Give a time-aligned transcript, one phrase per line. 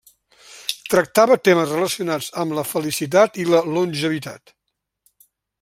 [0.93, 4.59] Tractava temes relacionats amb la felicitat i la longevitat.